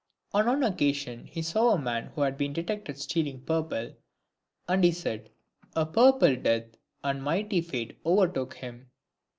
On 0.33 0.47
one 0.47 0.63
occasion, 0.63 1.25
he 1.25 1.43
saw 1.43 1.69
a 1.69 1.77
man 1.79 2.07
who 2.15 2.21
had 2.21 2.35
been 2.35 2.53
detected 2.53 2.97
stealing 2.97 3.41
purple, 3.41 3.93
and 4.67 4.81
so 4.83 4.87
he 4.87 4.91
said:— 4.91 5.29
A 5.75 5.85
purple 5.85 6.35
death, 6.37 6.75
and 7.03 7.21
mighty 7.21 7.61
fate 7.61 7.99
o'ertook 8.03 8.55
him. 8.55 8.89